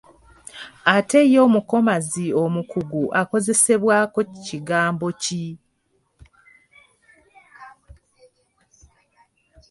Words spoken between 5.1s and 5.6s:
ki?